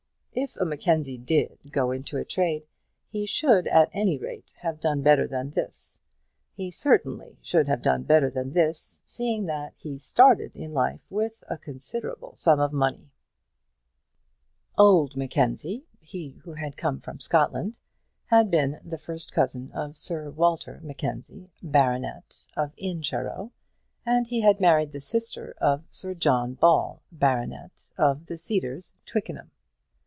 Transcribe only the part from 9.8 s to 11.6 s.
started in life with a